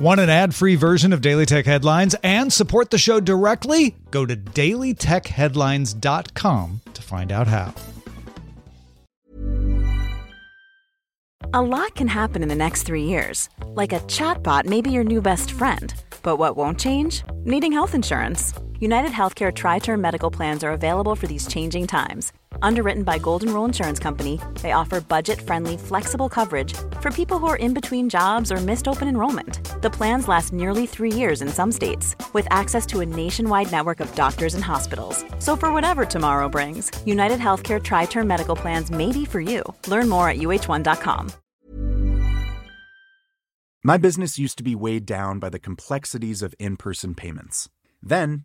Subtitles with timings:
[0.00, 3.96] Want an ad free version of Daily Tech Headlines and support the show directly?
[4.10, 7.74] Go to dailytechheadlines.com to find out how.
[11.52, 13.50] A lot can happen in the next three years.
[13.66, 15.92] Like a chatbot may be your new best friend.
[16.22, 17.22] But what won't change?
[17.44, 18.54] Needing health insurance.
[18.80, 22.32] United Healthcare Tri Term Medical Plans are available for these changing times
[22.62, 27.56] Underwritten by Golden Rule Insurance Company, they offer budget-friendly, flexible coverage for people who are
[27.56, 29.60] in between jobs or missed open enrollment.
[29.82, 34.00] The plans last nearly three years in some states, with access to a nationwide network
[34.00, 35.24] of doctors and hospitals.
[35.38, 39.62] So for whatever tomorrow brings, United Healthcare Tri-Term Medical Plans may be for you.
[39.86, 41.32] Learn more at uh1.com.
[43.82, 47.70] My business used to be weighed down by the complexities of in-person payments.
[48.02, 48.44] Then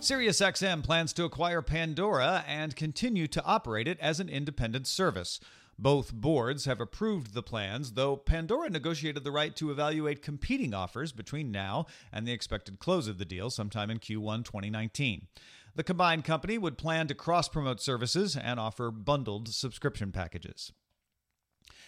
[0.00, 5.40] SiriusXM plans to acquire Pandora and continue to operate it as an independent service.
[5.78, 11.12] Both boards have approved the plans, though Pandora negotiated the right to evaluate competing offers
[11.12, 15.28] between now and the expected close of the deal sometime in Q1 2019.
[15.76, 20.72] The combined company would plan to cross promote services and offer bundled subscription packages.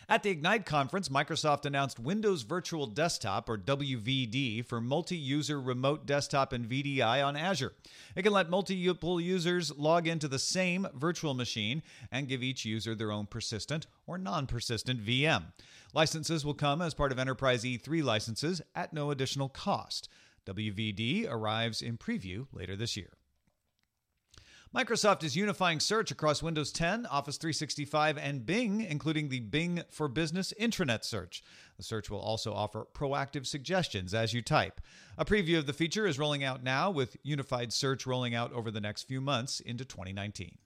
[0.09, 6.07] At the Ignite conference, Microsoft announced Windows Virtual Desktop, or WVD, for multi user remote
[6.07, 7.73] desktop and VDI on Azure.
[8.17, 12.95] It can let multiple users log into the same virtual machine and give each user
[12.95, 15.53] their own persistent or non persistent VM.
[15.93, 20.09] Licenses will come as part of Enterprise E3 licenses at no additional cost.
[20.47, 23.11] WVD arrives in preview later this year.
[24.73, 30.07] Microsoft is unifying search across Windows 10, Office 365, and Bing, including the Bing for
[30.07, 31.43] Business intranet search.
[31.77, 34.81] The search will also offer proactive suggestions as you type.
[35.19, 38.71] A preview of the feature is rolling out now, with unified search rolling out over
[38.71, 40.57] the next few months into 2019.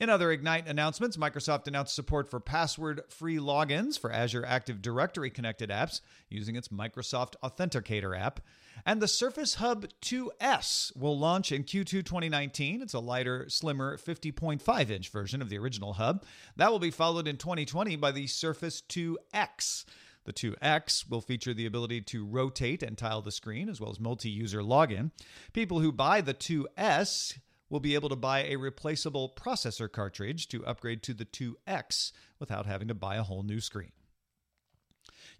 [0.00, 5.30] In other Ignite announcements, Microsoft announced support for password free logins for Azure Active Directory
[5.30, 8.40] connected apps using its Microsoft Authenticator app.
[8.84, 12.82] And the Surface Hub 2S will launch in Q2 2019.
[12.82, 16.24] It's a lighter, slimmer 50.5 inch version of the original hub.
[16.56, 19.84] That will be followed in 2020 by the Surface 2X.
[20.24, 24.00] The 2X will feature the ability to rotate and tile the screen, as well as
[24.00, 25.12] multi user login.
[25.52, 27.38] People who buy the 2S
[27.68, 32.66] will be able to buy a replaceable processor cartridge to upgrade to the 2X without
[32.66, 33.92] having to buy a whole new screen.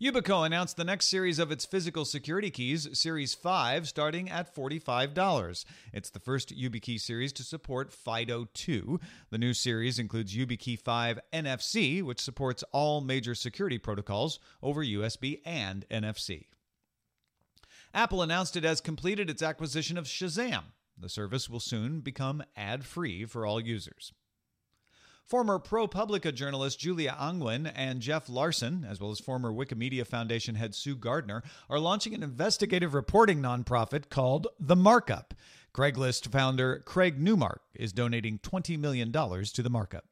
[0.01, 5.65] Yubico announced the next series of its physical security keys, Series 5, starting at $45.
[5.93, 8.99] It's the first YubiKey series to support FIDO 2.
[9.31, 15.41] The new series includes YubiKey 5 NFC, which supports all major security protocols over USB
[15.45, 16.47] and NFC.
[17.95, 20.65] Apple announced it has completed its acquisition of Shazam,
[20.99, 24.13] the service will soon become ad free for all users.
[25.27, 30.75] Former ProPublica journalist Julia Angwin and Jeff Larson, as well as former Wikimedia Foundation head
[30.75, 35.33] Sue Gardner, are launching an investigative reporting nonprofit called The Markup.
[35.75, 40.05] Craigslist founder Craig Newmark is donating $20 million to the markup.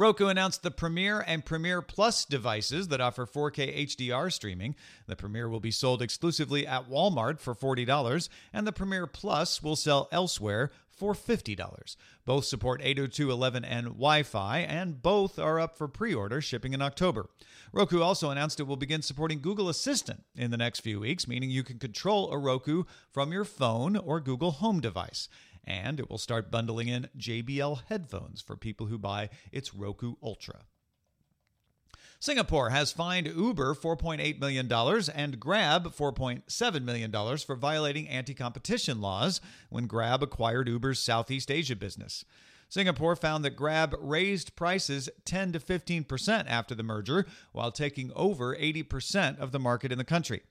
[0.00, 4.74] Roku announced the Premiere and Premiere Plus devices that offer 4K HDR streaming.
[5.06, 9.76] The Premiere will be sold exclusively at Walmart for $40, and the Premiere Plus will
[9.76, 11.96] sell elsewhere for $50.
[12.24, 16.80] Both support 802.11 and Wi Fi, and both are up for pre order, shipping in
[16.80, 17.28] October.
[17.70, 21.50] Roku also announced it will begin supporting Google Assistant in the next few weeks, meaning
[21.50, 25.28] you can control a Roku from your phone or Google Home device
[25.64, 30.62] and it will start bundling in JBL headphones for people who buy its Roku Ultra.
[32.22, 34.70] Singapore has fined Uber $4.8 million
[35.14, 39.40] and Grab $4.7 million for violating anti competition laws
[39.70, 42.26] when Grab acquired Uber's Southeast Asia business.
[42.68, 48.54] Singapore found that Grab raised prices 10 to 15% after the merger while taking over
[48.54, 50.42] 80% of the market in the country.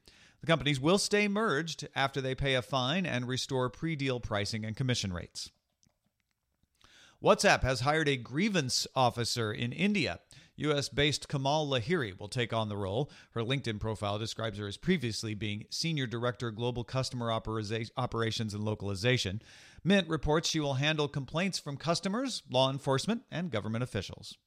[0.42, 4.66] The companies will stay merged after they pay a fine and restore pre deal pricing
[4.66, 5.52] and commission rates.
[7.22, 10.20] WhatsApp has hired a grievance officer in India.
[10.56, 13.10] US based Komal Lahiri will take on the role.
[13.32, 19.42] Her LinkedIn profile describes her as previously being Senior Director Global Customer Operations and Localization.
[19.84, 24.38] Mint reports she will handle complaints from customers, law enforcement, and government officials.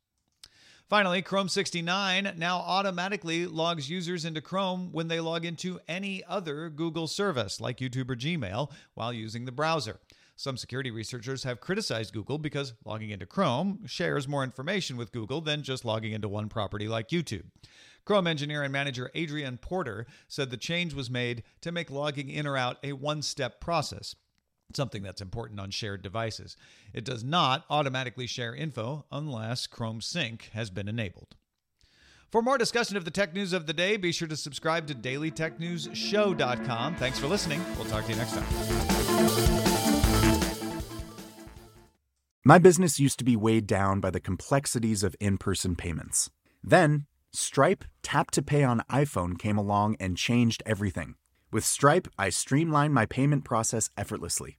[0.93, 6.69] Finally, Chrome 69 now automatically logs users into Chrome when they log into any other
[6.69, 10.01] Google service like YouTube or Gmail while using the browser.
[10.37, 15.41] Some security researchers have criticized Google because logging into Chrome shares more information with Google
[15.41, 17.47] than just logging into one property like YouTube.
[18.05, 22.47] Chrome engineer and manager Adrienne Porter said the change was made to make logging in
[22.47, 24.15] or out a one step process,
[24.77, 26.57] something that's important on shared devices.
[26.93, 31.37] It does not automatically share info unless Chrome Sync has been enabled.
[32.31, 34.95] For more discussion of the tech news of the day, be sure to subscribe to
[34.95, 36.97] dailytechnewsshow.com.
[36.97, 37.63] Thanks for listening.
[37.77, 39.53] We'll talk to you next time.
[42.45, 46.31] My business used to be weighed down by the complexities of in person payments.
[46.65, 51.15] Then, Stripe Tap to Pay on iPhone came along and changed everything.
[51.53, 54.59] With Stripe, I streamlined my payment process effortlessly.